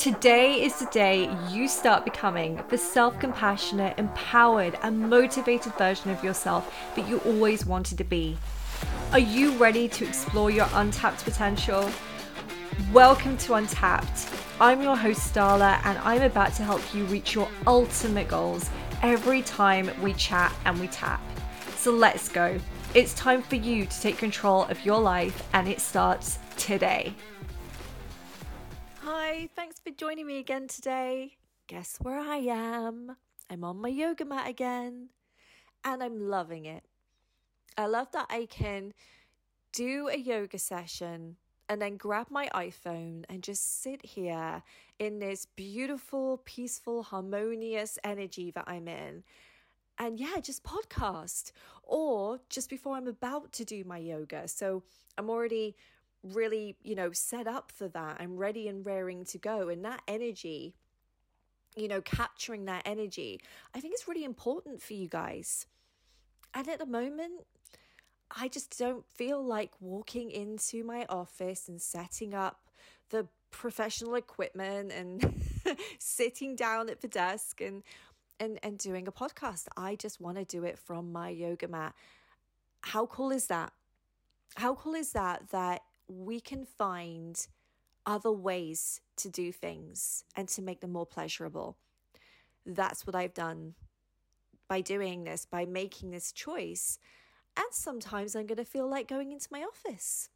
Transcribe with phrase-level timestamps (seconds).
[0.00, 6.24] Today is the day you start becoming the self compassionate, empowered, and motivated version of
[6.24, 8.38] yourself that you always wanted to be.
[9.12, 11.90] Are you ready to explore your untapped potential?
[12.94, 14.30] Welcome to Untapped.
[14.58, 18.70] I'm your host, Starla, and I'm about to help you reach your ultimate goals
[19.02, 21.20] every time we chat and we tap.
[21.76, 22.58] So let's go.
[22.94, 27.14] It's time for you to take control of your life, and it starts today.
[29.12, 31.36] Hi, thanks for joining me again today.
[31.66, 33.16] Guess where I am?
[33.50, 35.08] I'm on my yoga mat again,
[35.84, 36.84] and I'm loving it.
[37.76, 38.94] I love that I can
[39.72, 41.34] do a yoga session
[41.68, 44.62] and then grab my iPhone and just sit here
[45.00, 49.24] in this beautiful, peaceful, harmonious energy that I'm in.
[49.98, 51.50] And yeah, just podcast
[51.82, 54.46] or just before I'm about to do my yoga.
[54.46, 54.84] So
[55.18, 55.74] I'm already
[56.22, 58.16] really, you know, set up for that.
[58.20, 59.68] I'm ready and raring to go.
[59.68, 60.74] And that energy,
[61.76, 63.40] you know, capturing that energy,
[63.74, 65.66] I think it's really important for you guys.
[66.54, 67.44] And at the moment,
[68.36, 72.60] I just don't feel like walking into my office and setting up
[73.10, 75.42] the professional equipment and
[75.98, 77.82] sitting down at the desk and
[78.38, 79.66] and and doing a podcast.
[79.76, 81.94] I just want to do it from my yoga mat.
[82.82, 83.72] How cool is that?
[84.56, 87.46] How cool is that that we can find
[88.06, 91.76] other ways to do things and to make them more pleasurable?
[92.66, 93.74] That's what I've done
[94.68, 96.98] by doing this, by making this choice
[97.56, 100.28] and sometimes I'm going to feel like going into my office.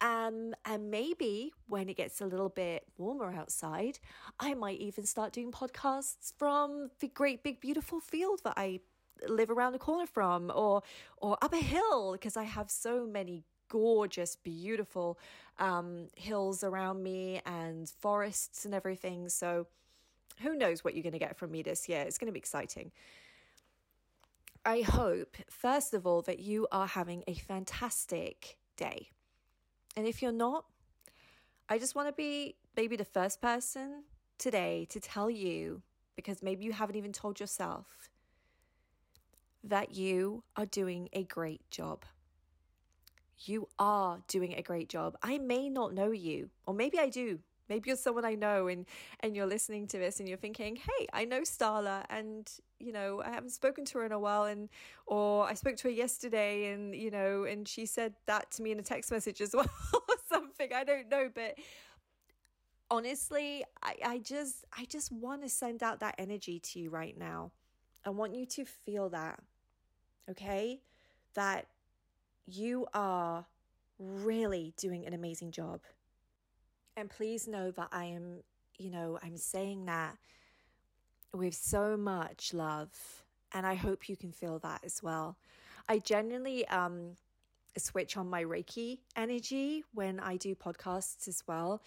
[0.00, 3.98] Um, and maybe when it gets a little bit warmer outside,
[4.38, 8.80] I might even start doing podcasts from the great big beautiful field that I
[9.26, 10.82] live around the corner from, or
[11.16, 15.18] or up a hill because I have so many gorgeous, beautiful
[15.58, 19.28] um, hills around me and forests and everything.
[19.28, 19.66] So
[20.40, 22.02] who knows what you're going to get from me this year?
[22.02, 22.92] It's going to be exciting.
[24.64, 29.10] I hope, first of all, that you are having a fantastic day.
[29.96, 30.64] And if you're not,
[31.68, 34.02] I just want to be maybe the first person
[34.38, 35.82] today to tell you,
[36.16, 38.10] because maybe you haven't even told yourself,
[39.64, 42.04] that you are doing a great job.
[43.44, 45.16] You are doing a great job.
[45.22, 47.40] I may not know you, or maybe I do.
[47.68, 48.86] Maybe you're someone I know and
[49.20, 53.22] and you're listening to this and you're thinking, "Hey, I know Starla and you know,
[53.24, 54.68] I haven't spoken to her in a while and
[55.06, 58.70] or I spoke to her yesterday and you know, and she said that to me
[58.72, 60.72] in a text message as well or something.
[60.72, 61.58] I don't know, but
[62.90, 67.16] honestly, I I just I just want to send out that energy to you right
[67.18, 67.52] now.
[68.04, 69.40] I want you to feel that.
[70.30, 70.80] Okay?
[71.34, 71.66] That
[72.46, 73.46] you are
[73.98, 75.80] really doing an amazing job
[76.96, 78.42] and please know that I am,
[78.78, 80.16] you know, I'm saying that
[81.32, 82.88] with so much love.
[83.52, 85.36] And I hope you can feel that as well.
[85.88, 87.12] I genuinely um,
[87.76, 91.82] switch on my Reiki energy when I do podcasts as well.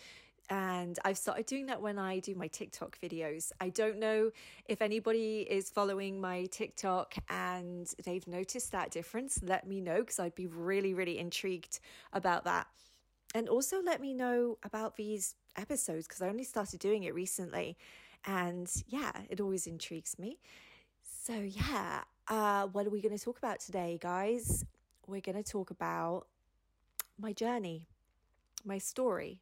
[0.49, 3.51] And I've started doing that when I do my TikTok videos.
[3.61, 4.31] I don't know
[4.65, 9.39] if anybody is following my TikTok and they've noticed that difference.
[9.43, 11.79] Let me know because I'd be really, really intrigued
[12.13, 12.65] about that.
[13.35, 17.77] And also let me know about these episodes because I only started doing it recently.
[18.25, 20.39] And yeah, it always intrigues me.
[21.21, 24.65] So, yeah, uh, what are we going to talk about today, guys?
[25.05, 26.25] We're going to talk about
[27.19, 27.87] my journey,
[28.65, 29.41] my story.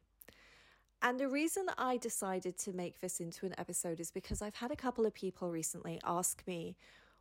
[1.00, 4.72] And the reason I decided to make this into an episode is because I've had
[4.72, 6.76] a couple of people recently ask me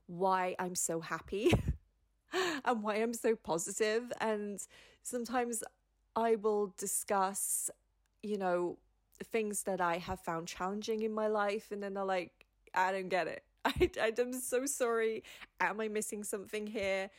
[0.07, 1.53] why I'm so happy
[2.65, 4.11] and why I'm so positive.
[4.19, 4.59] And
[5.03, 5.63] sometimes
[6.15, 7.69] I will discuss,
[8.23, 8.77] you know,
[9.23, 11.71] things that I have found challenging in my life.
[11.71, 12.31] And then they're like,
[12.73, 13.43] I don't get it.
[13.65, 15.23] I, I'm so sorry.
[15.59, 17.11] Am I missing something here?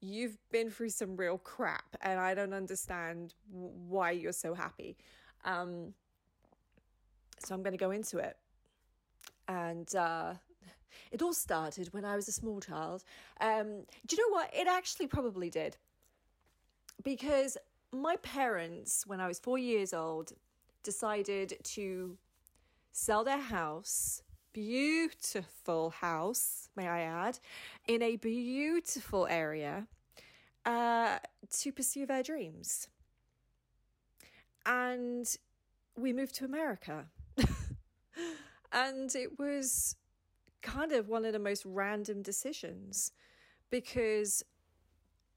[0.00, 4.96] You've been through some real crap, and I don't understand why you're so happy.
[5.44, 5.94] Um,
[7.38, 8.36] so I'm going to go into it.
[9.46, 10.34] And uh,
[11.10, 13.04] it all started when I was a small child.
[13.40, 14.50] Um, do you know what?
[14.54, 15.76] It actually probably did.
[17.02, 17.56] Because
[17.92, 20.32] my parents, when I was four years old,
[20.82, 22.18] decided to
[22.92, 27.38] sell their house, beautiful house, may I add,
[27.86, 29.86] in a beautiful area
[30.66, 31.18] uh,
[31.60, 32.88] to pursue their dreams.
[34.66, 35.28] And
[35.96, 37.06] we moved to America.
[38.72, 39.96] and it was
[40.62, 43.12] kind of one of the most random decisions
[43.70, 44.42] because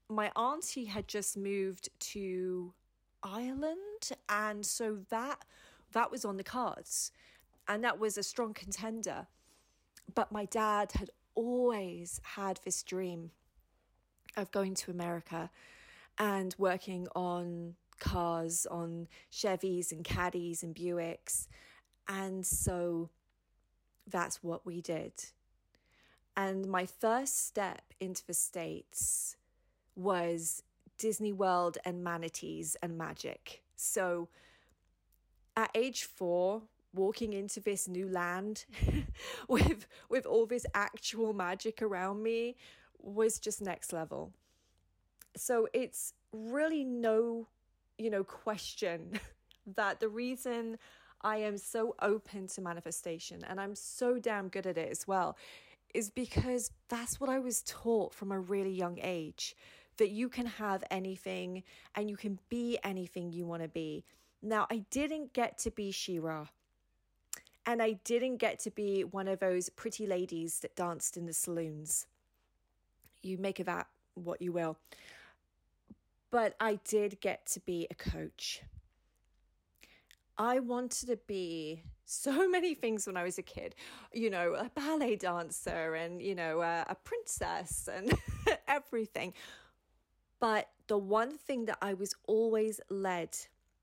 [0.08, 2.74] my auntie had just moved to
[3.22, 5.44] Ireland, and so that
[5.92, 7.12] that was on the cards.
[7.68, 9.28] And that was a strong contender.
[10.14, 13.30] But my dad had always had this dream
[14.36, 15.50] of going to America
[16.18, 21.46] and working on cars, on Chevys and Caddies and Buicks.
[22.08, 23.10] And so
[24.06, 25.12] that's what we did.
[26.36, 29.36] And my first step into the States
[29.94, 30.62] was
[30.98, 33.62] Disney World and manatees and magic.
[33.76, 34.28] So
[35.56, 36.62] at age four,
[36.94, 38.64] walking into this new land
[39.48, 42.56] with with all this actual magic around me
[42.98, 44.32] was just next level.
[45.36, 47.48] So it's really no,
[48.02, 49.20] you know, question
[49.76, 50.78] that the reason
[51.22, 55.36] I am so open to manifestation and I'm so damn good at it as well
[55.94, 59.54] is because that's what I was taught from a really young age
[59.98, 61.62] that you can have anything
[61.94, 64.04] and you can be anything you want to be.
[64.42, 66.46] Now, I didn't get to be She-Ra.
[67.64, 71.32] And I didn't get to be one of those pretty ladies that danced in the
[71.32, 72.06] saloons.
[73.22, 74.78] You make of that what you will.
[76.32, 78.62] But I did get to be a coach.
[80.38, 83.76] I wanted to be so many things when I was a kid,
[84.12, 88.18] you know, a ballet dancer and, you know, a, a princess and
[88.66, 89.34] everything.
[90.40, 93.36] But the one thing that I was always led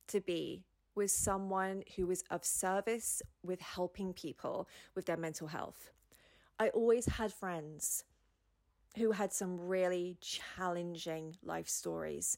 [0.08, 0.66] to be
[0.96, 5.92] was someone who was of service with helping people with their mental health.
[6.60, 8.04] I always had friends
[8.98, 12.38] who had some really challenging life stories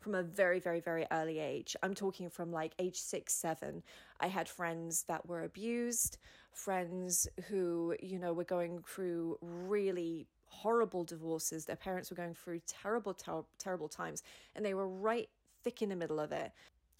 [0.00, 1.76] from a very, very, very early age.
[1.82, 3.82] I'm talking from like age six, seven.
[4.20, 6.18] I had friends that were abused,
[6.52, 11.64] friends who, you know, were going through really horrible divorces.
[11.64, 14.22] Their parents were going through terrible, ter- terrible times,
[14.56, 15.28] and they were right
[15.62, 16.52] thick in the middle of it.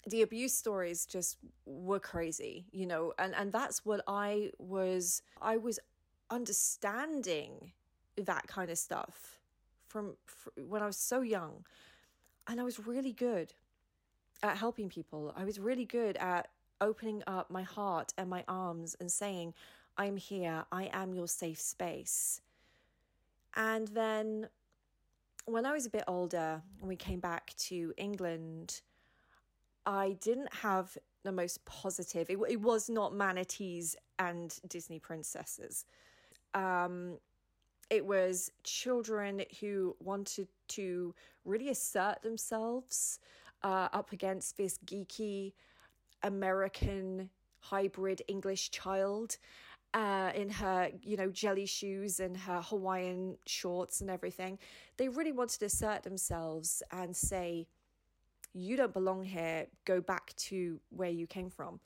[0.07, 5.57] The abuse stories just were crazy, you know, and, and that's what I was, I
[5.57, 5.79] was
[6.29, 7.71] understanding
[8.17, 9.39] that kind of stuff
[9.87, 11.65] from, from when I was so young.
[12.47, 13.53] And I was really good
[14.41, 15.33] at helping people.
[15.35, 16.49] I was really good at
[16.81, 19.53] opening up my heart and my arms and saying,
[19.97, 22.41] I'm here, I am your safe space.
[23.55, 24.47] And then
[25.45, 28.81] when I was a bit older and we came back to England,
[29.85, 35.85] I didn't have the most positive, it, it was not manatees and Disney princesses.
[36.53, 37.17] Um,
[37.93, 41.13] it was children who wanted to
[41.45, 43.19] really assert themselves
[43.61, 45.53] uh, up against this geeky
[46.23, 47.29] American
[47.59, 49.37] hybrid English child
[49.93, 54.57] uh, in her, you know, jelly shoes and her Hawaiian shorts and everything.
[54.97, 57.67] They really wanted to assert themselves and say,
[58.55, 61.79] you don't belong here, go back to where you came from.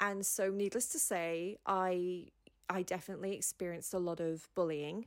[0.00, 2.28] And so, needless to say, I
[2.68, 5.06] I definitely experienced a lot of bullying.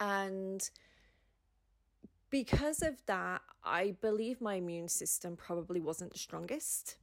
[0.00, 0.68] And
[2.30, 6.96] because of that, I believe my immune system probably wasn't the strongest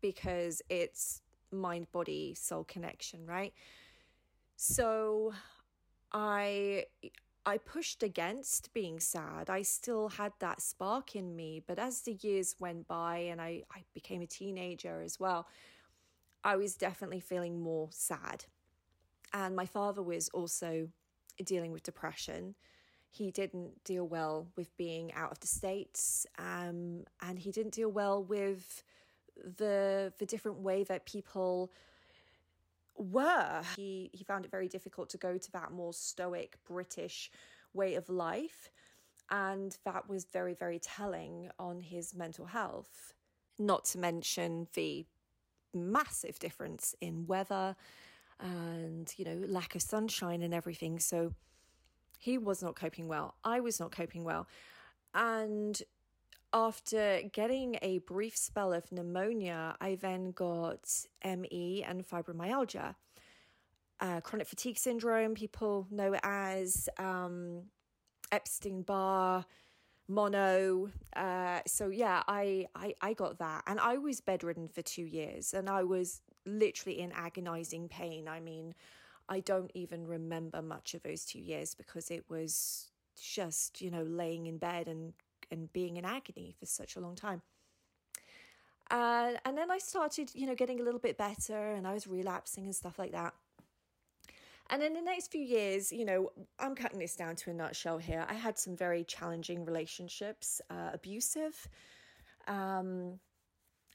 [0.00, 1.20] because it's
[1.50, 3.52] mind body soul connection, right?
[4.56, 5.32] So
[6.12, 6.86] I
[7.46, 9.50] I pushed against being sad.
[9.50, 13.64] I still had that spark in me, but as the years went by and I,
[13.74, 15.48] I became a teenager as well,
[16.44, 18.46] I was definitely feeling more sad.
[19.32, 20.88] And my father was also
[21.44, 22.54] dealing with depression.
[23.10, 27.90] He didn't deal well with being out of the states um, and he didn't deal
[27.90, 28.82] well with
[29.58, 31.70] the the different way that people
[32.96, 33.62] were.
[33.76, 37.30] He he found it very difficult to go to that more stoic british
[37.74, 38.70] way of life
[39.30, 43.14] and that was very very telling on his mental health.
[43.58, 45.06] Not to mention the
[45.74, 47.76] massive difference in weather
[48.42, 51.32] and you know lack of sunshine and everything so
[52.22, 53.34] he was not coping well.
[53.42, 54.46] I was not coping well.
[55.12, 55.82] And
[56.52, 60.88] after getting a brief spell of pneumonia, I then got
[61.24, 62.94] ME and fibromyalgia.
[63.98, 67.62] Uh, chronic fatigue syndrome, people know it as um,
[68.30, 69.44] Epstein Barr,
[70.06, 70.90] mono.
[71.16, 75.54] Uh, so yeah, I, I I got that, and I was bedridden for two years,
[75.54, 78.28] and I was literally in agonizing pain.
[78.28, 78.74] I mean,
[79.28, 84.02] I don't even remember much of those two years because it was just, you know,
[84.02, 85.12] laying in bed and,
[85.50, 87.42] and being in agony for such a long time.
[88.90, 92.06] Uh, and then I started, you know, getting a little bit better and I was
[92.06, 93.32] relapsing and stuff like that.
[94.70, 97.98] And in the next few years, you know, I'm cutting this down to a nutshell
[97.98, 98.24] here.
[98.28, 101.68] I had some very challenging relationships, uh, abusive.
[102.48, 103.18] Um,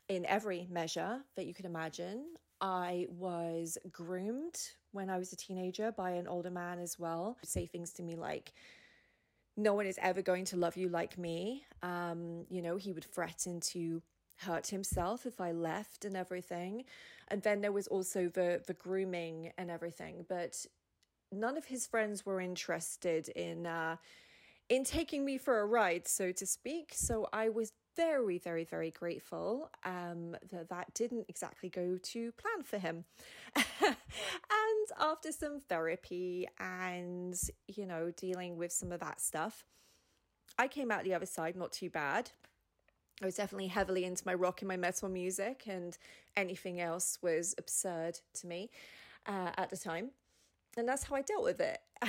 [0.10, 2.26] in every measure that you could imagine.
[2.60, 4.58] I was groomed
[4.92, 7.38] when I was a teenager by an older man as well.
[7.44, 8.54] Say things to me like,
[9.56, 11.64] no one is ever going to love you like me.
[11.84, 14.02] Um, you know, he would threaten to
[14.38, 16.86] hurt himself if I left and everything.
[17.28, 20.26] And then there was also the the grooming and everything.
[20.30, 20.66] But
[21.32, 23.98] none of his friends were interested in uh,
[24.70, 26.92] in taking me for a ride, so to speak.
[26.94, 32.63] So I was very, very, very grateful um, that that didn't exactly go to plan
[32.63, 33.04] for him.
[33.56, 33.98] and
[35.00, 37.38] after some therapy and,
[37.68, 39.66] you know, dealing with some of that stuff,
[40.58, 42.32] I came out the other side not too bad.
[43.22, 45.98] I was definitely heavily into my rock and my metal music, and
[46.36, 48.70] anything else was absurd to me
[49.25, 50.12] uh, at the time.
[50.77, 51.80] And that's how I dealt with it.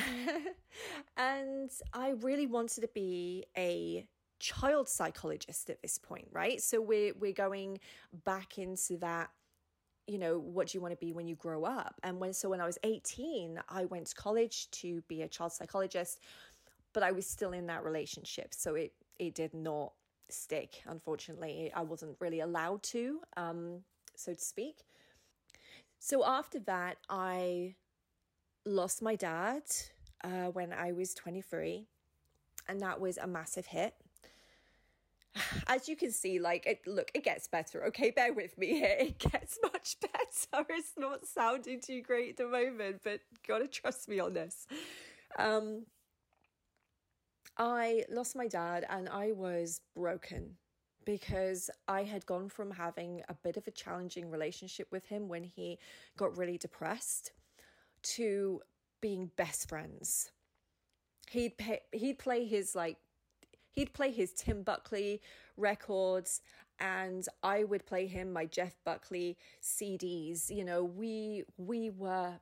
[1.17, 4.07] and I really wanted to be a
[4.39, 6.61] child psychologist at this point, right?
[6.61, 7.81] So we're we're going
[8.25, 9.31] back into that
[10.07, 11.95] you know what do you want to be when you grow up?
[12.03, 15.53] And when so when i was 18 i went to college to be a child
[15.53, 16.21] psychologist
[16.95, 19.93] but i was still in that relationship so it it did not
[20.31, 21.71] stick unfortunately.
[21.75, 23.81] I wasn't really allowed to um
[24.17, 24.79] so to speak.
[25.99, 27.75] So after that i
[28.65, 29.63] lost my dad
[30.25, 31.87] uh, when i was 23
[32.69, 33.95] and that was a massive hit
[35.67, 37.85] as you can see, like it look, it gets better.
[37.87, 38.97] Okay, bear with me here.
[38.99, 40.67] It gets much better.
[40.71, 44.67] It's not sounding too great at the moment, but gotta trust me on this.
[45.39, 45.87] Um
[47.57, 50.57] I lost my dad and I was broken
[51.05, 55.43] because I had gone from having a bit of a challenging relationship with him when
[55.43, 55.79] he
[56.17, 57.33] got really depressed
[58.03, 58.61] to
[59.01, 60.31] being best friends.
[61.31, 62.99] He'd pay, he'd play his like
[63.79, 65.23] he'd play his Tim Buckley
[65.57, 66.41] records
[66.81, 70.51] and I would play him my Jeff Buckley CDs.
[70.51, 72.41] You know, we we were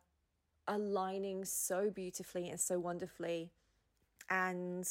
[0.67, 3.51] aligning so beautifully and so wonderfully.
[4.31, 4.89] And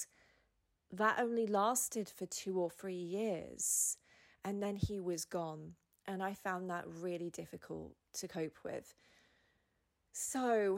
[0.91, 3.97] that only lasted for two or three years.
[4.43, 5.73] And then he was gone.
[6.05, 8.93] And I found that really difficult to cope with.
[10.11, 10.77] So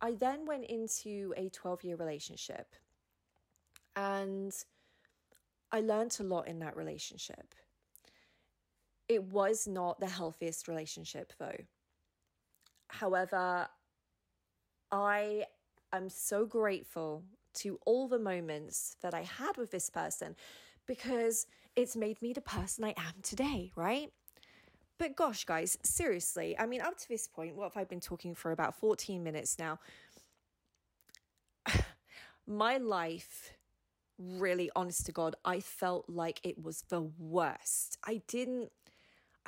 [0.00, 2.74] I then went into a 12 year relationship
[3.98, 4.54] and
[5.72, 7.52] I learned a lot in that relationship.
[9.08, 11.56] It was not the healthiest relationship, though.
[12.88, 13.66] However,
[14.92, 15.46] I
[15.92, 17.24] am so grateful
[17.54, 20.36] to all the moments that I had with this person
[20.86, 24.12] because it's made me the person I am today, right?
[24.98, 28.36] But gosh, guys, seriously, I mean, up to this point, what have I been talking
[28.36, 29.80] for about 14 minutes now?
[32.46, 33.57] My life
[34.18, 37.98] really honest to God, I felt like it was the worst.
[38.04, 38.70] I didn't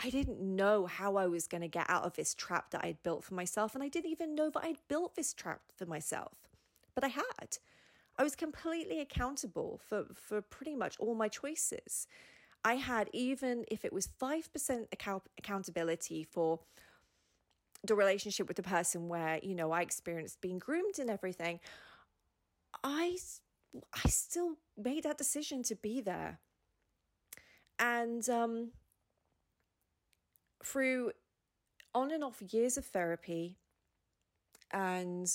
[0.02, 3.02] I didn't know how I was going to get out of this trap that I'd
[3.02, 6.32] built for myself and I didn't even know that I'd built this trap for myself.
[6.94, 7.58] But I had.
[8.16, 12.06] I was completely accountable for for pretty much all my choices.
[12.64, 16.60] I had even if it was 5% account- accountability for
[17.82, 21.60] the relationship with the person where, you know, I experienced being groomed and everything,
[22.84, 23.16] I
[23.92, 26.40] I still made that decision to be there.
[27.78, 28.72] And um,
[30.64, 31.12] through
[31.94, 33.56] on and off years of therapy
[34.72, 35.30] and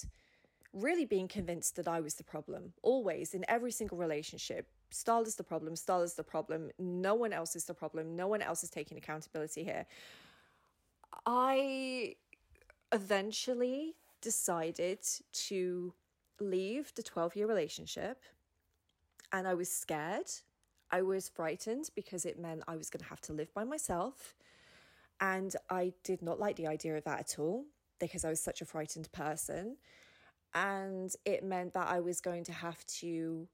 [0.73, 4.67] really being convinced that I was the problem, always in every single relationship.
[4.91, 6.69] Style is the problem, style is the problem.
[6.77, 8.15] No one else is the problem.
[8.15, 9.85] No one else is taking accountability here.
[11.25, 12.15] I
[12.91, 14.99] eventually decided
[15.47, 15.93] to
[16.39, 18.23] leave the 12 year relationship
[19.31, 20.29] and I was scared.
[20.91, 24.35] I was frightened because it meant I was going to have to live by myself.
[25.19, 27.65] And I did not like the idea of that at all
[27.99, 29.77] because I was such a frightened person.
[30.53, 33.47] And it meant that I was going to have to,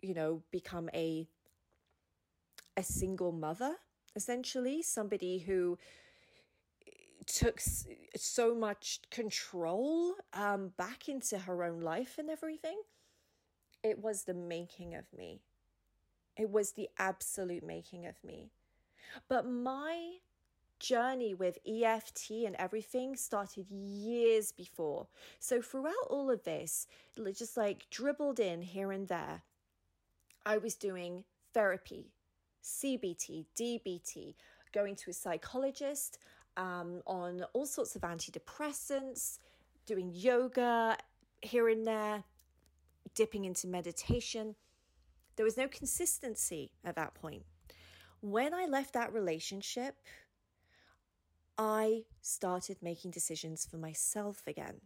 [0.00, 1.26] you know, become a
[2.76, 3.74] a single mother,
[4.14, 5.76] essentially, somebody who
[7.28, 7.60] took
[8.16, 12.80] so much control um, back into her own life and everything.
[13.84, 15.42] It was the making of me.
[16.36, 18.50] It was the absolute making of me.
[19.28, 20.18] But my
[20.78, 25.06] journey with EFT and everything started years before.
[25.38, 26.86] So throughout all of this,
[27.36, 29.42] just like dribbled in here and there,
[30.46, 32.12] I was doing therapy,
[32.62, 34.34] CBT, DBT,
[34.72, 36.18] going to a psychologist,
[36.58, 39.38] um, on all sorts of antidepressants,
[39.86, 40.98] doing yoga
[41.40, 42.24] here and there,
[43.14, 44.56] dipping into meditation.
[45.36, 47.44] There was no consistency at that point.
[48.20, 49.94] when I left that relationship,
[51.56, 54.80] I started making decisions for myself again.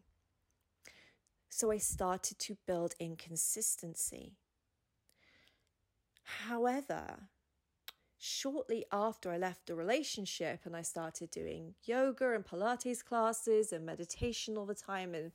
[1.49, 4.37] So I started to build inconsistency.
[6.25, 7.29] However,
[8.25, 13.85] shortly after I left the relationship and I started doing yoga and Pilates classes and
[13.85, 15.33] meditation all the time and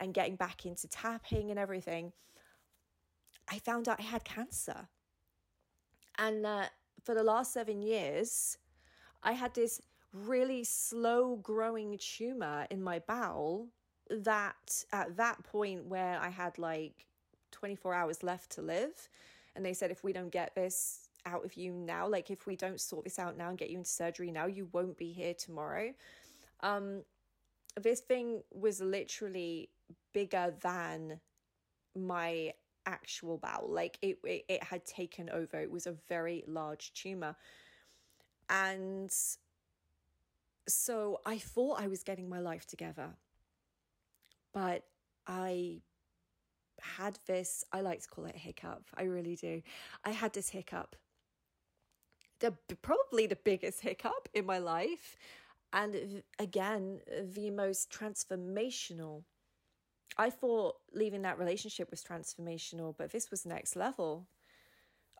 [0.00, 2.12] and getting back into tapping and everything,
[3.48, 4.88] I found out I had cancer.
[6.18, 6.64] And uh,
[7.04, 8.56] for the last seven years,
[9.22, 9.80] I had this
[10.14, 13.68] really slow growing tumor in my bowel
[14.08, 17.04] that at that point where I had like
[17.50, 19.10] 24 hours left to live,
[19.54, 22.56] and they said, if we don't get this out of you now, like if we
[22.56, 25.34] don't sort this out now and get you into surgery now, you won't be here
[25.34, 25.92] tomorrow.
[26.60, 27.02] Um,
[27.80, 29.70] this thing was literally
[30.12, 31.20] bigger than
[31.94, 32.52] my
[32.86, 33.68] actual bowel.
[33.70, 35.60] Like it, it, it had taken over.
[35.60, 37.36] It was a very large tumor.
[38.48, 39.12] And
[40.68, 43.10] so I thought I was getting my life together.
[44.52, 44.84] But
[45.26, 45.82] I
[46.80, 48.84] had this, I like to call it a hiccup.
[48.96, 49.62] I really do.
[50.04, 50.96] I had this hiccup.
[52.40, 55.16] The probably the biggest hiccup in my life.
[55.72, 57.00] And again,
[57.34, 59.22] the most transformational.
[60.16, 64.26] I thought leaving that relationship was transformational, but this was next level.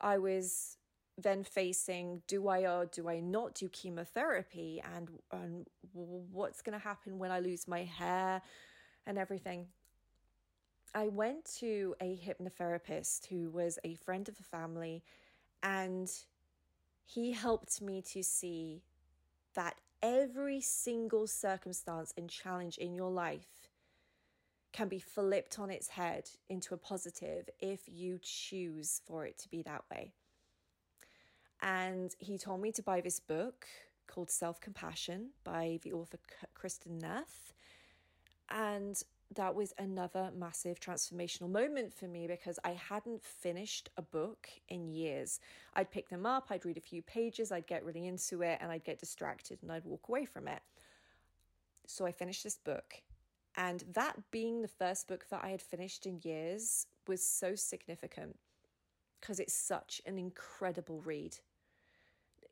[0.00, 0.76] I was
[1.18, 6.82] then facing do I or do I not do chemotherapy and and what's going to
[6.82, 8.42] happen when I lose my hair
[9.06, 9.66] and everything.
[10.94, 15.04] I went to a hypnotherapist who was a friend of the family
[15.62, 16.10] and
[17.14, 18.82] he helped me to see
[19.54, 23.68] that every single circumstance and challenge in your life
[24.72, 29.48] can be flipped on its head into a positive if you choose for it to
[29.48, 30.12] be that way.
[31.60, 33.66] And he told me to buy this book
[34.06, 36.18] called Self Compassion by the author
[36.56, 37.52] Kristin Neff.
[38.48, 39.02] And
[39.36, 44.88] that was another massive transformational moment for me because I hadn't finished a book in
[44.88, 45.38] years.
[45.74, 48.72] I'd pick them up, I'd read a few pages, I'd get really into it, and
[48.72, 50.60] I'd get distracted and I'd walk away from it.
[51.86, 53.02] So I finished this book.
[53.56, 58.36] And that being the first book that I had finished in years was so significant
[59.20, 61.36] because it's such an incredible read.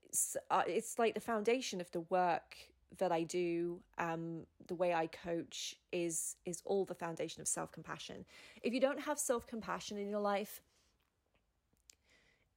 [0.04, 2.56] It's, uh, it's like the foundation of the work
[2.96, 7.70] that I do, um, the way I coach is is all the foundation of self
[7.70, 8.24] compassion.
[8.62, 10.62] If you don't have self compassion in your life,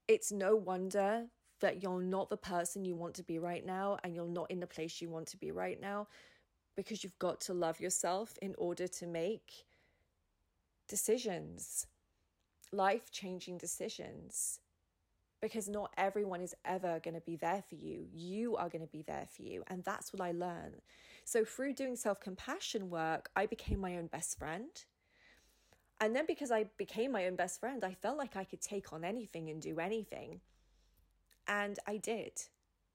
[0.07, 1.25] it's no wonder
[1.59, 4.59] that you're not the person you want to be right now, and you're not in
[4.59, 6.07] the place you want to be right now,
[6.75, 9.65] because you've got to love yourself in order to make
[10.87, 11.85] decisions,
[12.71, 14.59] life changing decisions
[15.41, 18.05] because not everyone is ever going to be there for you.
[18.13, 19.63] You are going to be there for you.
[19.67, 20.81] And that's what I learned.
[21.25, 24.69] So, through doing self compassion work, I became my own best friend.
[25.99, 28.93] And then, because I became my own best friend, I felt like I could take
[28.93, 30.41] on anything and do anything.
[31.47, 32.33] And I did.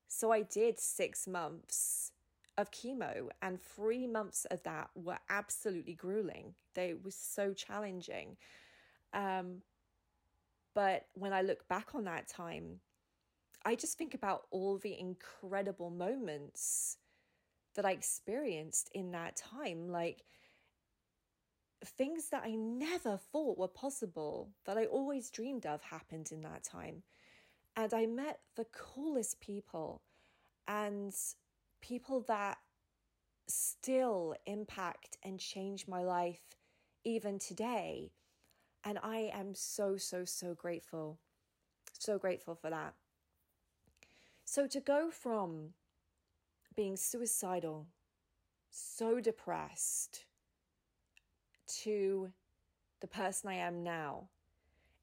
[0.08, 2.12] So, I did six months
[2.58, 6.54] of chemo, and three months of that were absolutely grueling.
[6.74, 8.36] They were so challenging.
[9.12, 9.62] Um,
[10.76, 12.80] but when I look back on that time,
[13.64, 16.98] I just think about all the incredible moments
[17.74, 19.88] that I experienced in that time.
[19.88, 20.22] Like
[21.82, 26.62] things that I never thought were possible, that I always dreamed of, happened in that
[26.62, 27.02] time.
[27.74, 30.02] And I met the coolest people
[30.68, 31.14] and
[31.80, 32.58] people that
[33.48, 36.42] still impact and change my life
[37.02, 38.10] even today.
[38.86, 41.18] And I am so, so, so grateful.
[41.98, 42.94] So grateful for that.
[44.44, 45.70] So to go from
[46.76, 47.88] being suicidal,
[48.70, 50.24] so depressed,
[51.82, 52.30] to
[53.00, 54.28] the person I am now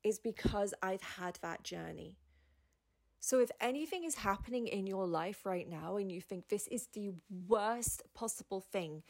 [0.02, 2.16] is because I've had that journey.
[3.20, 6.88] So, if anything is happening in your life right now and you think this is
[6.88, 7.14] the
[7.48, 9.02] worst possible thing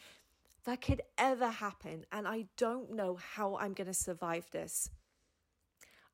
[0.66, 4.90] that could ever happen, and I don't know how I'm going to survive this.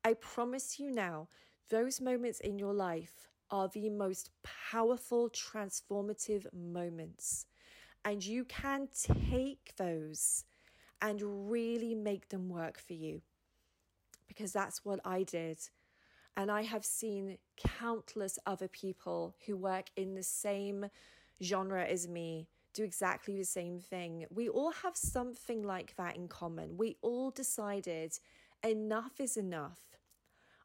[0.04, 1.28] I promise you now,
[1.70, 4.32] those moments in your life are the most
[4.72, 7.46] powerful, transformative moments.
[8.06, 10.46] And you can take those
[11.02, 13.22] and really make them work for you.
[14.28, 15.60] Because that's what I did.
[16.38, 20.86] And I have seen countless other people who work in the same
[21.42, 24.26] genre as me do exactly the same thing.
[24.30, 26.78] We all have something like that in common.
[26.78, 28.20] We all decided
[28.64, 29.80] enough is enough.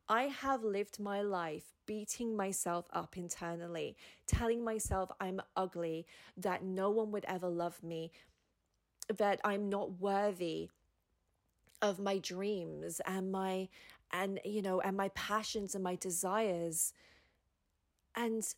[0.09, 6.91] I have lived my life beating myself up internally, telling myself I'm ugly, that no
[6.91, 8.13] one would ever love me,
[9.09, 10.69] that I'm not worthy
[11.81, 13.69] of my dreams and my
[14.11, 16.93] and you know and my passions and my desires
[18.15, 18.55] and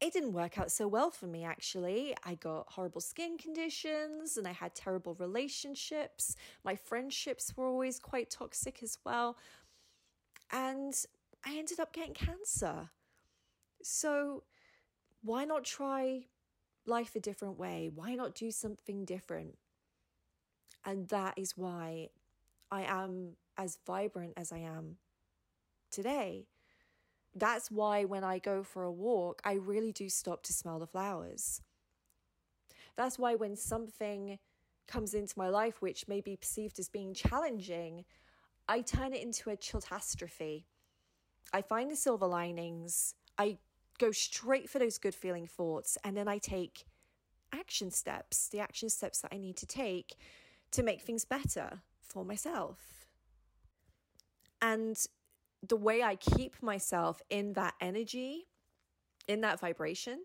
[0.00, 2.14] it didn't work out so well for me actually.
[2.24, 6.36] I got horrible skin conditions and I had terrible relationships.
[6.64, 9.36] My friendships were always quite toxic as well.
[10.52, 10.94] And
[11.46, 12.90] I ended up getting cancer.
[13.82, 14.42] So,
[15.22, 16.26] why not try
[16.86, 17.90] life a different way?
[17.92, 19.56] Why not do something different?
[20.84, 22.10] And that is why
[22.70, 24.96] I am as vibrant as I am
[25.90, 26.46] today.
[27.36, 30.86] That's why when I go for a walk, I really do stop to smell the
[30.86, 31.60] flowers.
[32.96, 34.38] That's why when something
[34.88, 38.06] comes into my life which may be perceived as being challenging,
[38.68, 40.66] I turn it into a catastrophe.
[41.52, 43.14] I find the silver linings.
[43.36, 43.58] I
[43.98, 46.86] go straight for those good feeling thoughts, and then I take
[47.52, 50.16] action steps, the action steps that I need to take
[50.70, 53.06] to make things better for myself.
[54.62, 54.98] And
[55.68, 58.46] the way I keep myself in that energy,
[59.28, 60.24] in that vibration,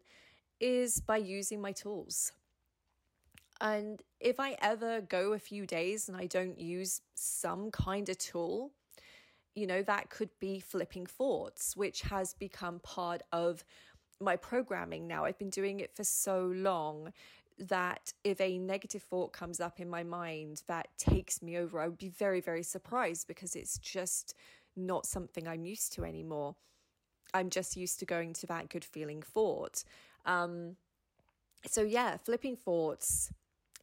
[0.59, 2.31] is by using my tools.
[3.59, 8.17] And if I ever go a few days and I don't use some kind of
[8.17, 8.71] tool,
[9.53, 13.63] you know, that could be flipping thoughts, which has become part of
[14.19, 15.25] my programming now.
[15.25, 17.11] I've been doing it for so long
[17.59, 21.87] that if a negative thought comes up in my mind that takes me over, I
[21.87, 24.35] would be very, very surprised because it's just
[24.75, 26.55] not something I'm used to anymore.
[27.33, 29.83] I'm just used to going to that good feeling thought.
[30.25, 30.75] Um,
[31.65, 33.31] so, yeah, flipping thoughts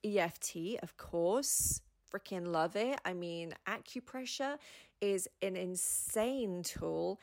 [0.04, 1.80] EFT, of course.
[2.12, 2.98] Freaking love it.
[3.04, 4.56] I mean, acupressure
[5.00, 7.20] is an insane tool.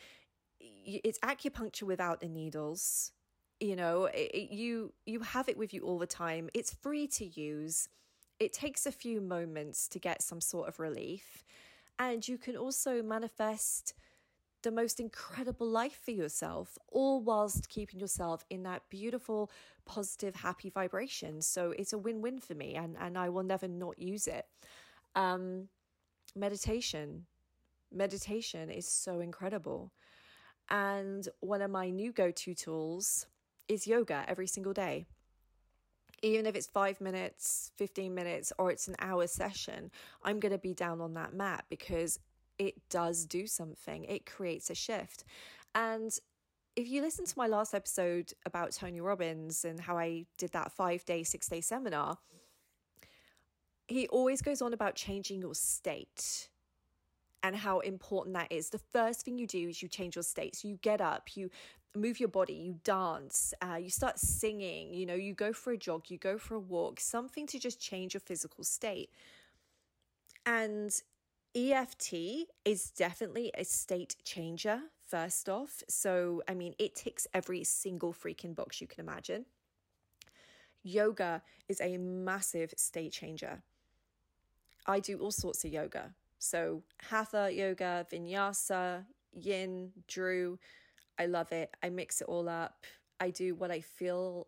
[0.60, 3.12] It's acupuncture without the needles.
[3.60, 6.50] You know, it, it, you you have it with you all the time.
[6.54, 7.88] It's free to use.
[8.40, 11.44] It takes a few moments to get some sort of relief,
[12.00, 13.94] and you can also manifest
[14.64, 19.52] the most incredible life for yourself, all whilst keeping yourself in that beautiful,
[19.86, 21.42] positive, happy vibration.
[21.42, 24.46] So it's a win win for me, and, and I will never not use it.
[25.16, 25.70] Um,
[26.36, 27.28] meditation.
[27.92, 29.94] Meditation is so incredible.
[30.70, 33.28] And one of my new go to tools
[33.68, 35.06] is yoga every single day.
[36.22, 39.92] Even if it's five minutes, 15 minutes, or it's an hour session,
[40.24, 42.20] I'm going to be down on that mat because
[42.58, 45.26] it does do something, it creates a shift.
[45.74, 46.18] And
[46.76, 50.72] if you listen to my last episode about Tony Robbins and how I did that
[50.72, 52.18] five day, six day seminar,
[53.88, 56.50] he always goes on about changing your state
[57.44, 58.70] and how important that is.
[58.70, 60.56] The first thing you do is you change your state.
[60.56, 61.50] So you get up, you
[61.96, 65.78] move your body, you dance, uh, you start singing, you know, you go for a
[65.78, 69.10] jog, you go for a walk, something to just change your physical state.
[70.46, 70.92] And
[71.56, 72.14] EFT
[72.66, 75.84] is definitely a state changer, first off.
[75.88, 79.46] So, I mean, it ticks every single freaking box you can imagine.
[80.84, 83.62] Yoga is a massive state changer.
[84.86, 86.14] I do all sorts of yoga.
[86.38, 90.60] So, hatha yoga, vinyasa, yin, drew.
[91.18, 91.76] I love it.
[91.82, 92.86] I mix it all up.
[93.20, 94.48] I do what I feel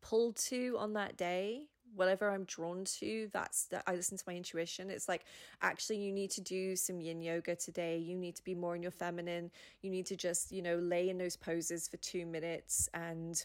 [0.00, 4.34] pulled to on that day whatever I'm drawn to, that's that I listen to my
[4.34, 4.90] intuition.
[4.90, 5.24] It's like
[5.60, 7.98] actually you need to do some yin yoga today.
[7.98, 9.50] You need to be more in your feminine.
[9.82, 13.44] You need to just, you know, lay in those poses for 2 minutes and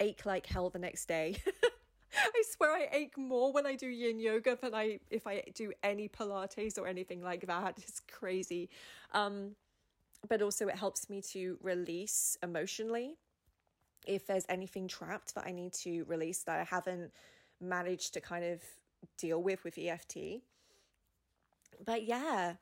[0.00, 1.36] ache like hell the next day.
[2.16, 5.72] I swear I ache more when I do yin yoga than I if I do
[5.82, 7.78] any pilates or anything like that.
[7.78, 8.70] It's crazy.
[9.12, 9.56] Um
[10.28, 13.16] but also it helps me to release emotionally
[14.06, 17.10] if there's anything trapped that I need to release that I haven't
[17.60, 18.60] managed to kind of
[19.18, 20.42] deal with with EFT.
[21.84, 22.54] But yeah,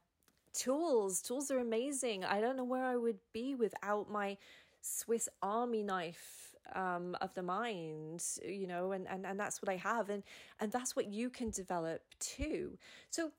[0.53, 2.25] tools, tools are amazing.
[2.25, 4.37] I don't know where I would be without my
[4.81, 9.77] Swiss Army knife um, of the mind, you know, and, and, and that's what I
[9.77, 10.11] have.
[10.11, 10.23] And,
[10.61, 12.79] and that's what you can develop too.
[13.11, 13.33] So,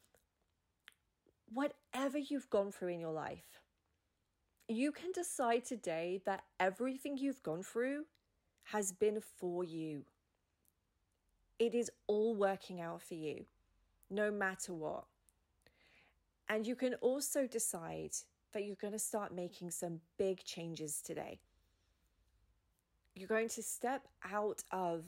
[1.54, 3.53] whatever you've gone through in your life,
[4.68, 8.06] you can decide today that everything you've gone through
[8.66, 10.04] has been for you.
[11.60, 13.46] It is all working out for you,
[14.10, 15.06] no matter what.
[16.50, 18.12] And you can also decide
[18.54, 21.40] that you're going to start making some big changes today.
[23.16, 25.04] You're going to step out of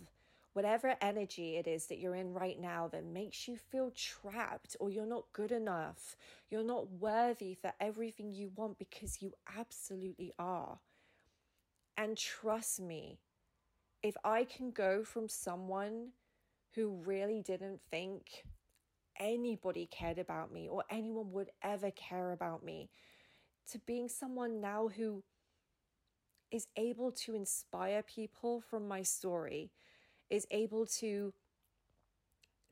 [0.55, 4.89] whatever energy it is that you're in right now that makes you feel trapped or
[4.89, 6.15] you're not good enough,
[6.49, 10.79] you're not worthy for everything you want because you absolutely are.
[11.97, 13.19] And trust me,
[14.01, 16.11] if I can go from someone
[16.73, 18.45] who really didn't think
[19.19, 22.89] anybody cared about me or anyone would ever care about me
[23.71, 25.21] to being someone now who
[26.49, 29.69] is able to inspire people from my story
[30.29, 31.33] is able to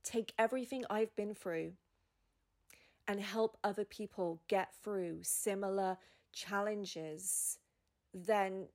[0.04, 1.74] take everything I've been through
[3.08, 5.98] and help other people get through similar
[6.32, 7.58] challenges,
[8.14, 8.68] then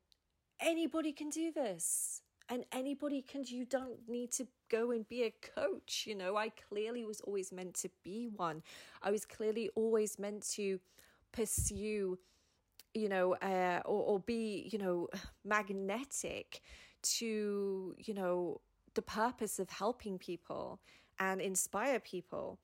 [0.61, 2.23] anybody can do this.
[2.51, 6.05] And anybody can, you don't need to go and be a coach.
[6.07, 8.63] You know, I clearly was always meant to be one.
[9.03, 10.81] I was clearly always meant to
[11.31, 12.19] pursue,
[12.95, 15.09] you know, uh, or, or be, you know,
[15.45, 16.63] magnetic
[17.03, 18.63] to, you know,
[18.99, 20.81] the purpose of helping people
[21.21, 22.59] and inspire people,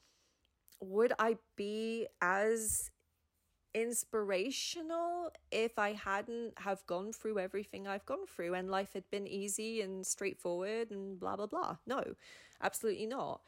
[0.80, 2.90] would I be as
[3.72, 9.28] inspirational if I hadn't have gone through everything I've gone through and life had been
[9.28, 11.76] easy and straightforward and blah blah blah.
[11.86, 12.02] No,
[12.60, 13.40] absolutely not.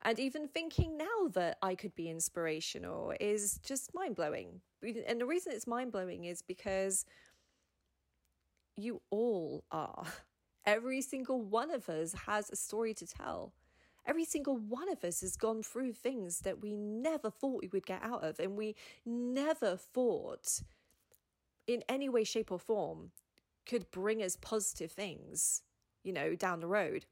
[0.00, 4.62] And even thinking now that I could be inspirational is just mind blowing.
[5.06, 7.04] And the reason it's mind blowing is because
[8.78, 10.06] you all are.
[10.70, 13.52] Every single one of us has a story to tell.
[14.06, 17.84] Every single one of us has gone through things that we never thought we would
[17.84, 20.62] get out of, and we never thought
[21.66, 23.10] in any way, shape, or form
[23.66, 25.62] could bring us positive things,
[26.04, 27.04] you know, down the road.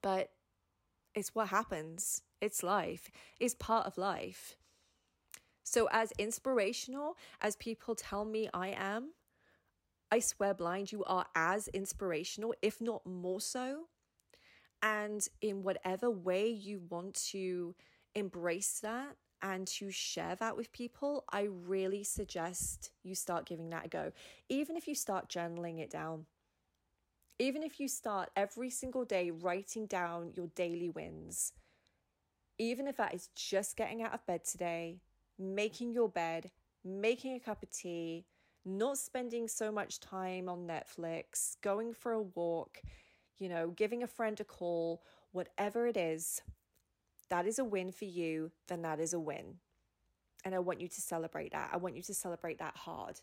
[0.00, 0.30] But
[1.16, 2.22] it's what happens.
[2.40, 4.54] It's life, it's part of life.
[5.64, 9.10] So, as inspirational as people tell me I am,
[10.10, 13.84] I swear blind, you are as inspirational, if not more so.
[14.82, 17.74] And in whatever way you want to
[18.14, 23.86] embrace that and to share that with people, I really suggest you start giving that
[23.86, 24.12] a go.
[24.48, 26.26] Even if you start journaling it down,
[27.38, 31.52] even if you start every single day writing down your daily wins,
[32.58, 35.00] even if that is just getting out of bed today,
[35.38, 36.50] making your bed,
[36.84, 38.24] making a cup of tea,
[38.64, 42.80] not spending so much time on Netflix, going for a walk,
[43.38, 46.42] you know, giving a friend a call, whatever it is,
[47.30, 49.56] that is a win for you, then that is a win.
[50.44, 51.70] And I want you to celebrate that.
[51.72, 53.20] I want you to celebrate that hard.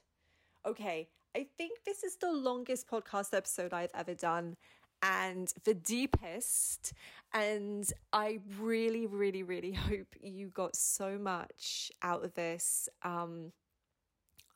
[0.66, 4.56] Okay, I think this is the longest podcast episode I've ever done
[5.02, 6.94] and the deepest.
[7.34, 12.90] And I really, really, really hope you got so much out of this.
[13.04, 13.52] Um,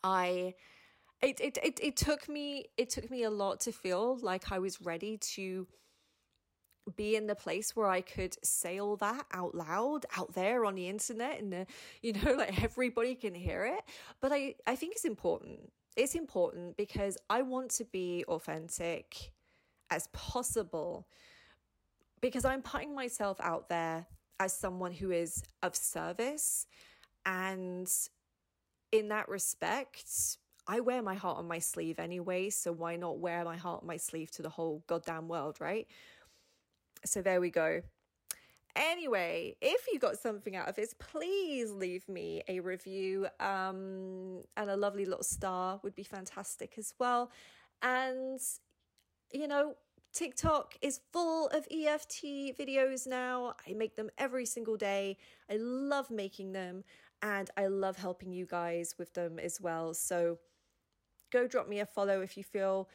[0.04, 0.56] I
[1.22, 4.60] it, it it it took me it took me a lot to feel like I
[4.60, 5.68] was ready to
[6.96, 10.76] be in the place where I could say all that out loud out there on
[10.76, 11.68] the internet and the,
[12.02, 13.84] you know like everybody can hear it.
[14.22, 15.72] But I I think it's important.
[15.96, 19.32] It's important because I want to be authentic
[19.90, 21.08] as possible
[22.22, 24.06] because I'm putting myself out there
[24.40, 26.68] as someone who is of service
[27.26, 27.92] and
[28.92, 30.38] in that respect
[30.70, 33.88] I wear my heart on my sleeve anyway, so why not wear my heart on
[33.88, 35.88] my sleeve to the whole goddamn world, right?
[37.04, 37.82] So there we go.
[38.76, 44.70] Anyway, if you got something out of this, please leave me a review um, and
[44.70, 47.32] a lovely little star would be fantastic as well.
[47.82, 48.40] And,
[49.34, 49.74] you know,
[50.14, 52.24] TikTok is full of EFT
[52.60, 53.56] videos now.
[53.68, 55.18] I make them every single day.
[55.50, 56.84] I love making them
[57.22, 59.94] and I love helping you guys with them as well.
[59.94, 60.38] So,
[61.32, 62.90] go drop me a follow if you feel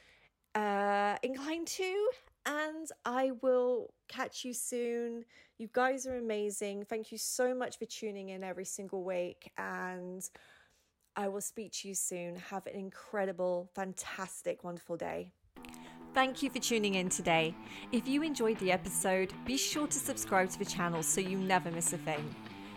[0.54, 2.10] uh, inclined to.
[2.46, 5.24] And I will catch you soon.
[5.58, 6.84] You guys are amazing.
[6.84, 9.50] Thank you so much for tuning in every single week.
[9.56, 10.28] And
[11.16, 12.36] I will speak to you soon.
[12.36, 15.32] Have an incredible, fantastic, wonderful day.
[16.12, 17.54] Thank you for tuning in today.
[17.90, 21.70] If you enjoyed the episode, be sure to subscribe to the channel so you never
[21.70, 22.34] miss a thing.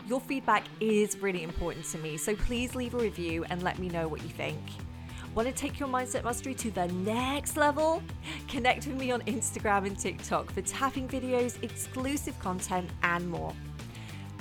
[0.07, 3.89] Your feedback is really important to me, so please leave a review and let me
[3.89, 4.57] know what you think.
[5.35, 8.01] Want to take your mindset mastery to the next level?
[8.47, 13.53] Connect with me on Instagram and TikTok for tapping videos, exclusive content, and more.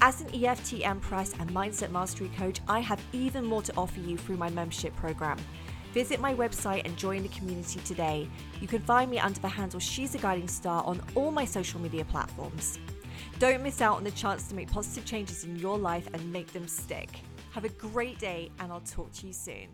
[0.00, 4.16] As an EFT Empress and Mindset Mastery Coach, I have even more to offer you
[4.16, 5.38] through my membership program.
[5.92, 8.29] Visit my website and join the community today.
[8.61, 11.81] You can find me under the handle She's a Guiding Star on all my social
[11.81, 12.79] media platforms.
[13.38, 16.53] Don't miss out on the chance to make positive changes in your life and make
[16.55, 17.20] them stick.
[17.51, 19.68] Have a great day, and I'll talk to you soon.